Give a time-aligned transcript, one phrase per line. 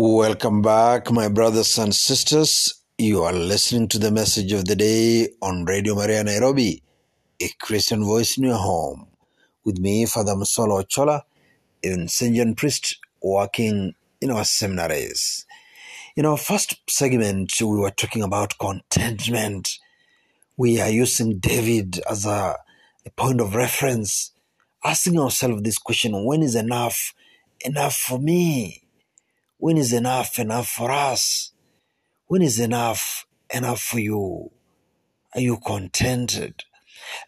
[0.00, 2.84] Welcome back, my brothers and sisters.
[2.98, 6.84] You are listening to the message of the day on Radio Maria Nairobi,
[7.42, 9.08] a Christian voice in your home.
[9.64, 11.24] With me, Father Musolo Chola,
[11.82, 12.36] a St.
[12.36, 15.44] John priest working in our seminaries.
[16.14, 19.80] In our first segment, we were talking about contentment.
[20.56, 22.56] We are using David as a,
[23.04, 24.30] a point of reference,
[24.84, 27.14] asking ourselves this question when is enough
[27.64, 28.84] enough for me?
[29.58, 31.52] When is enough enough for us?
[32.26, 34.50] When is enough enough for you?
[35.34, 36.62] Are you contented?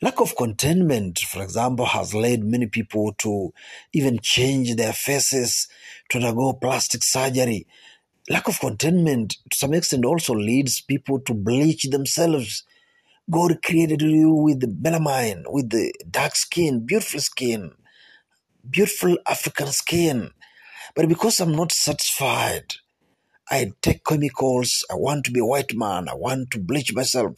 [0.00, 3.52] Lack of contentment, for example, has led many people to
[3.92, 5.68] even change their faces,
[6.10, 7.66] to undergo plastic surgery.
[8.28, 12.62] Lack of contentment, to some extent, also leads people to bleach themselves.
[13.28, 17.72] God created you with the melanin, with the dark skin, beautiful skin,
[18.68, 20.30] beautiful African skin.
[20.96, 22.74] But because I'm not satisfied,
[23.50, 24.84] I take chemicals.
[24.90, 26.08] I want to be a white man.
[26.08, 27.36] I want to bleach myself.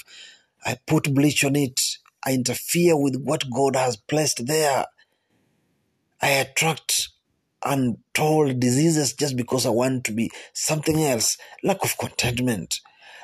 [0.65, 1.81] I put bleach on it.
[2.27, 4.87] I interfere with what God has placed there.
[6.23, 7.11] I attract
[7.65, 11.39] untold diseases just because I want to be something else.
[11.65, 12.81] Lack of contentment.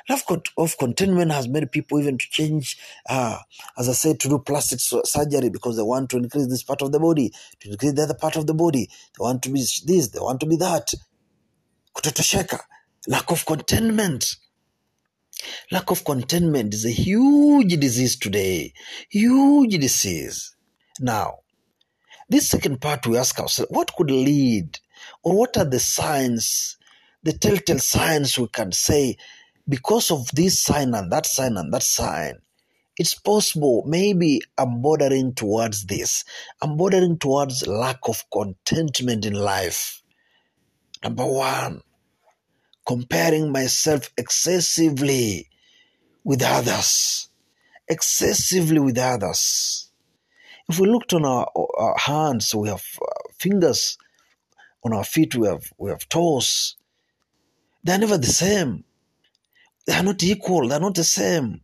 [0.09, 0.23] Lack
[0.57, 3.37] of contentment has made people even to change, uh,
[3.77, 6.91] as I said, to do plastic surgery because they want to increase this part of
[6.91, 8.89] the body, to increase the other part of the body.
[8.89, 10.93] They want to be this, they want to be that.
[11.95, 12.59] Kutotosheka.
[13.07, 14.35] Lack of contentment.
[15.71, 18.73] Lack of contentment is a huge disease today.
[19.09, 20.55] Huge disease.
[20.99, 21.39] Now,
[22.27, 24.79] this second part we ask ourselves, what could lead
[25.23, 26.77] or what are the signs,
[27.23, 29.17] the telltale signs we can say
[29.69, 32.39] because of this sign and that sign and that sign,
[32.97, 36.25] it's possible maybe I'm bordering towards this.
[36.61, 40.01] I'm bordering towards lack of contentment in life.
[41.03, 41.81] Number one,
[42.85, 45.47] comparing myself excessively
[46.23, 47.29] with others.
[47.87, 49.91] Excessively with others.
[50.67, 51.47] If we looked on our,
[51.77, 53.05] our hands, we have uh,
[53.37, 53.97] fingers.
[54.83, 56.75] On our feet, we have, we have toes.
[57.83, 58.83] They're never the same.
[59.89, 60.67] They are not equal.
[60.67, 61.61] They are not the same.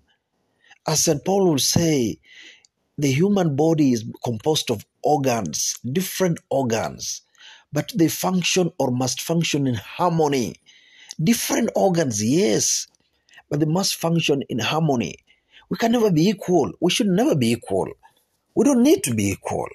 [0.87, 1.23] As St.
[1.23, 2.19] Paul will say,
[2.97, 7.21] the human body is composed of organs, different organs,
[7.71, 10.55] but they function or must function in harmony.
[11.23, 12.87] Different organs, yes,
[13.47, 15.17] but they must function in harmony.
[15.69, 16.71] We can never be equal.
[16.81, 17.89] We should never be equal.
[18.55, 19.69] We don't need to be equal.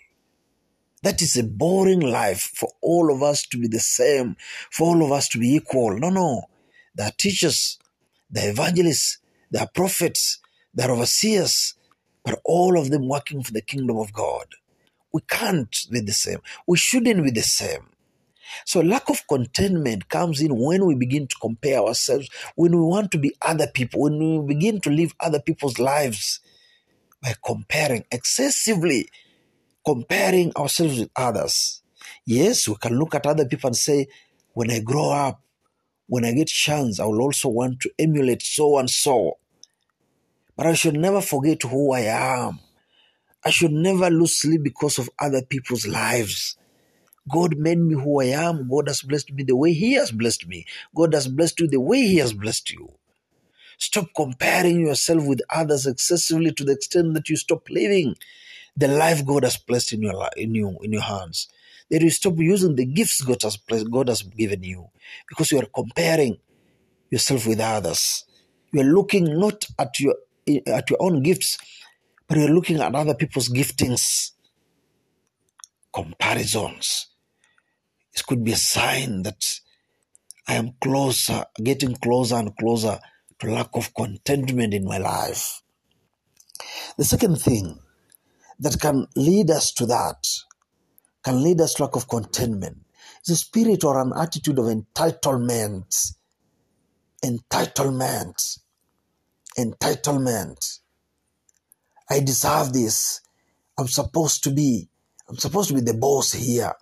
[1.04, 4.36] That is a boring life for all of us to be the same,
[4.72, 5.96] for all of us to be equal.
[5.96, 6.42] No, no.
[6.96, 7.12] There are
[8.36, 9.18] are evangelists,
[9.58, 10.38] are prophets,
[10.80, 11.74] are overseers,
[12.24, 14.46] but all of them working for the kingdom of God.
[15.12, 16.38] We can't be the same.
[16.66, 17.88] We shouldn't be the same.
[18.64, 23.10] So lack of contentment comes in when we begin to compare ourselves, when we want
[23.12, 26.40] to be other people, when we begin to live other people's lives
[27.22, 29.08] by comparing excessively,
[29.84, 31.82] comparing ourselves with others.
[32.26, 34.08] Yes, we can look at other people and say,
[34.52, 35.42] when I grow up,
[36.10, 39.38] when I get chance, I will also want to emulate so and so.
[40.56, 42.58] But I should never forget who I am.
[43.44, 46.56] I should never lose sleep because of other people's lives.
[47.30, 48.68] God made me who I am.
[48.68, 50.66] God has blessed me the way He has blessed me.
[50.96, 52.92] God has blessed you the way He has blessed you.
[53.78, 58.16] Stop comparing yourself with others excessively to the extent that you stop living
[58.76, 61.46] the life God has placed in your in you in your hands.
[61.90, 64.90] That you stop using the gifts God has God has given you,
[65.28, 66.38] because you are comparing
[67.10, 68.24] yourself with others.
[68.72, 70.14] You are looking not at your
[70.66, 71.58] at your own gifts,
[72.28, 74.30] but you are looking at other people's giftings.
[75.92, 77.08] Comparisons.
[78.14, 79.60] It could be a sign that
[80.46, 83.00] I am closer, getting closer and closer
[83.40, 85.62] to lack of contentment in my life.
[86.96, 87.78] The second thing
[88.58, 90.26] that can lead us to that,
[91.22, 92.78] can lead us to lack of contentment,
[93.24, 96.14] is a spirit or an attitude of entitlement.
[97.24, 98.58] Entitlement.
[99.58, 100.78] Entitlement.
[102.08, 103.20] I deserve this.
[103.78, 104.88] I'm supposed to be.
[105.28, 106.72] I'm supposed to be the boss here.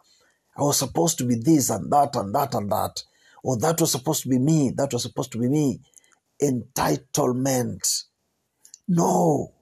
[0.57, 3.03] I was supposed to be this and that and that and that.
[3.43, 4.73] Or that was supposed to be me.
[4.77, 5.81] That was supposed to be me.
[6.43, 8.05] Entitlement.
[8.89, 9.53] No.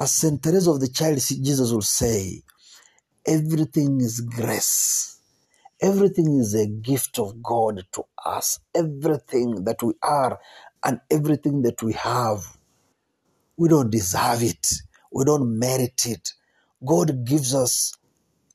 [0.00, 0.42] As St.
[0.42, 2.42] Teresa of the Child, Jesus will say,
[3.28, 5.20] everything is grace.
[5.82, 8.58] Everything is a gift of God to us.
[8.74, 10.40] Everything that we are
[10.84, 12.56] and everything that we have.
[13.56, 14.66] We don't deserve it.
[15.12, 16.32] We don't merit it.
[16.84, 17.94] God gives us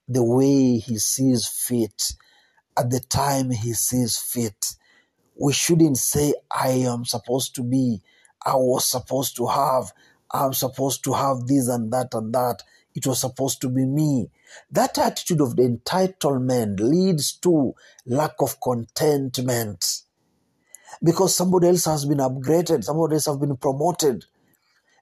[0.07, 2.13] the way He sees fit
[2.77, 4.75] at the time He sees fit.
[5.39, 8.01] We shouldn't say, I am supposed to be,
[8.45, 9.93] I was supposed to have,
[10.31, 12.63] I'm supposed to have this and that and that.
[12.95, 14.29] It was supposed to be me.
[14.71, 17.73] That attitude of entitlement leads to
[18.05, 20.01] lack of contentment
[21.03, 24.25] because somebody else has been upgraded, somebody else has been promoted.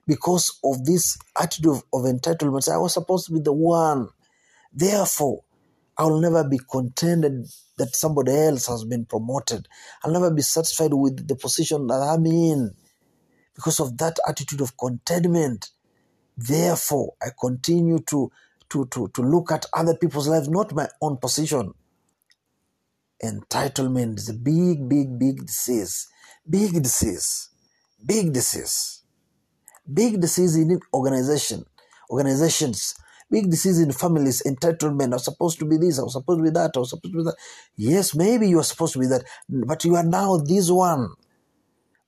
[0.06, 4.08] Because of this attitude of, of entitlement, I was supposed to be the one.
[4.72, 5.44] Therefore,
[5.96, 7.46] I will never be contented
[7.76, 9.68] that somebody else has been promoted.
[10.02, 12.74] I'll never be satisfied with the position that I'm in
[13.54, 15.70] because of that attitude of contentment.
[16.36, 18.30] Therefore, I continue to,
[18.70, 21.72] to, to, to look at other people's lives, not my own position.
[23.22, 26.08] Entitlement is a big, big, big disease.
[26.48, 27.50] Big disease.
[28.04, 29.02] Big disease.
[29.92, 31.64] Big disease in organization,
[32.10, 32.94] organizations.
[33.30, 34.42] Big disease in families.
[34.46, 35.14] Entitlement.
[35.14, 35.98] I supposed to be this.
[35.98, 36.72] I was supposed to be that.
[36.76, 37.36] I was supposed to be that.
[37.76, 41.10] Yes, maybe you are supposed to be that, but you are now this one.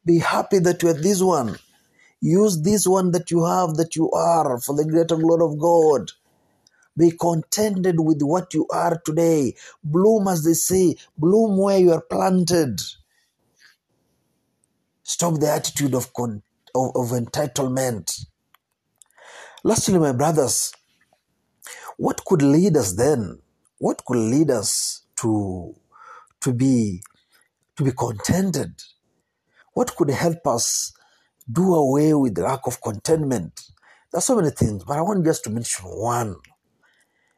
[0.05, 1.56] Be happy that you are this one.
[2.21, 6.13] Use this one that you have, that you are, for the greater glory of God.
[6.99, 9.55] Be contented with what you are today.
[9.85, 12.81] Bloom, as they say, bloom where you are planted.
[15.05, 16.43] Stop the attitude of, con-
[16.75, 18.27] of, of entitlement.
[19.65, 20.73] Lastly, my brothers,
[21.99, 23.41] what could lead us then?
[23.79, 25.75] What could lead us to,
[26.43, 27.03] to be
[27.77, 28.75] to be contented?
[29.75, 30.93] What could help us
[31.50, 33.61] do away with the lack of contentment?
[34.12, 36.37] There's so many things, but I want just to mention one.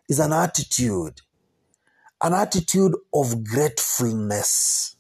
[0.09, 1.23] Is an attitude,
[2.23, 4.97] an attitude of gratefulness.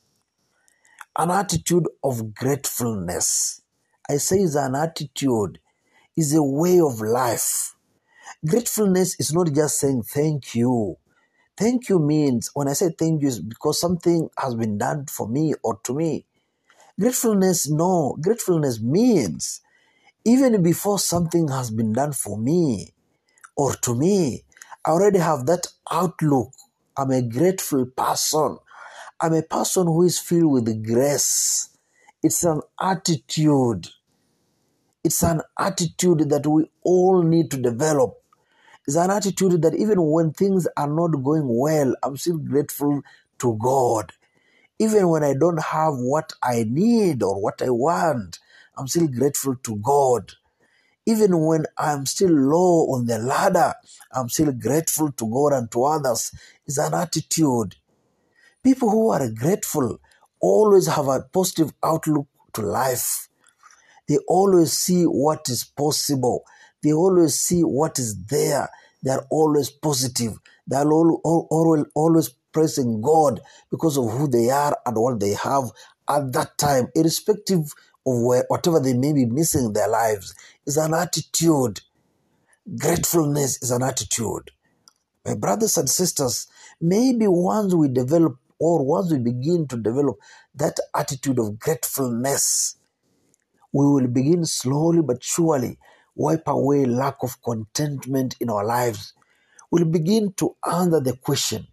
[1.18, 3.62] An attitude of gratefulness.
[4.10, 5.60] I say is an attitude,
[6.16, 7.74] is a way of life.
[8.46, 10.96] Gratefulness is not just saying thank you.
[11.56, 15.28] Thank you means, when I say thank you, is because something has been done for
[15.28, 16.26] me or to me.
[17.00, 18.16] Gratefulness, no.
[18.20, 19.62] Gratefulness means
[20.24, 22.94] even before something has been done for me
[23.56, 24.44] or to me,
[24.86, 26.52] I already have that outlook.
[26.96, 28.58] I'm a grateful person.
[29.20, 31.70] I'm a person who is filled with grace.
[32.22, 33.88] It's an attitude.
[35.04, 38.16] It's an attitude that we all need to develop.
[38.86, 43.02] It's an attitude that even when things are not going well, I'm still grateful
[43.40, 44.12] to God.
[44.78, 48.38] Even when I don't have what I need or what I want,
[48.76, 50.32] I'm still grateful to God.
[51.06, 53.74] Even when I'm still low on the ladder,
[54.12, 56.32] I'm still grateful to God and to others.
[56.66, 57.76] It's an attitude.
[58.62, 60.00] People who are grateful
[60.40, 63.28] always have a positive outlook to life.
[64.08, 66.44] They always see what is possible.
[66.82, 68.68] They always see what is there.
[69.02, 70.38] They are always positive.
[70.66, 75.64] They are always, praising God because of who they are and what they have
[76.08, 77.60] at that time, irrespective
[78.06, 80.34] of where, whatever they may be missing in their lives.
[80.66, 81.82] Is an attitude.
[82.78, 84.52] Gratefulness is an attitude.
[85.26, 86.48] My brothers and sisters,
[86.80, 90.16] maybe once we develop or once we begin to develop
[90.54, 92.76] that attitude of gratefulness,
[93.72, 95.78] we will begin slowly but surely
[96.16, 99.14] wipe away lack of contentment in our lives.
[99.70, 101.66] We'll begin to answer the question,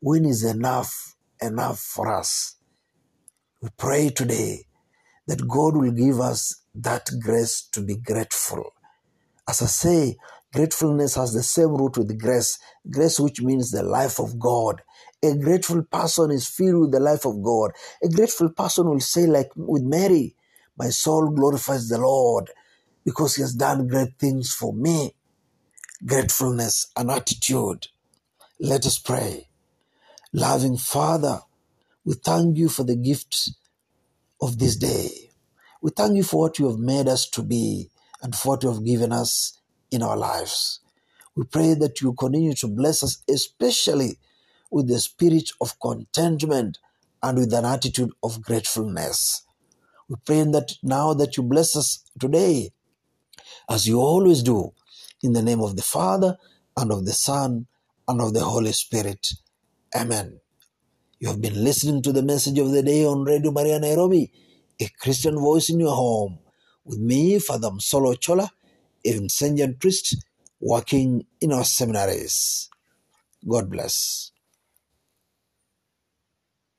[0.00, 2.56] when is enough enough for us?
[3.62, 4.66] We pray today
[5.28, 8.64] that God will give us that grace to be grateful.
[9.48, 10.16] As I say,
[10.54, 12.58] gratefulness has the same root with grace,
[12.90, 14.82] grace which means the life of God.
[15.22, 17.72] A grateful person is filled with the life of God.
[18.02, 20.36] A grateful person will say, like with Mary,
[20.78, 22.50] My soul glorifies the Lord
[23.04, 25.14] because he has done great things for me.
[26.06, 27.88] Gratefulness, an attitude.
[28.60, 29.47] Let us pray.
[30.38, 31.40] Loving Father,
[32.04, 33.50] we thank you for the gift
[34.40, 35.10] of this day.
[35.82, 37.90] We thank you for what you have made us to be
[38.22, 39.58] and for what you have given us
[39.90, 40.78] in our lives.
[41.34, 44.18] We pray that you continue to bless us, especially
[44.70, 46.78] with the spirit of contentment
[47.20, 49.42] and with an attitude of gratefulness.
[50.08, 52.70] We pray that now that you bless us today,
[53.68, 54.70] as you always do,
[55.20, 56.36] in the name of the Father
[56.76, 57.66] and of the Son
[58.06, 59.32] and of the Holy Spirit.
[59.94, 60.40] Amen.
[61.18, 64.30] You have been listening to the message of the day on Radio Maria Nairobi,
[64.80, 66.38] a Christian voice in your home,
[66.84, 68.50] with me, Father Msolo Chola,
[69.04, 70.16] a Vincentian priest
[70.60, 72.68] working in our seminaries.
[73.48, 74.30] God bless.